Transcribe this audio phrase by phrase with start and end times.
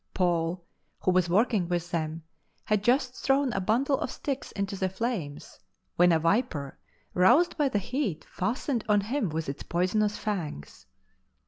[0.15, 0.65] Paul,
[1.01, 2.23] who was working with them,
[2.65, 5.59] had just thrown a bundle of sticks into the flames
[5.95, 6.79] when a viper,
[7.13, 10.87] roused by the heat, fastened on him with its poisonous fangs.